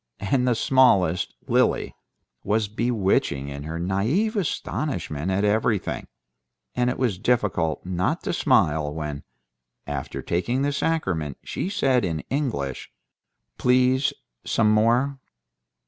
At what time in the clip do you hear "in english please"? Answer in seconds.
12.03-14.11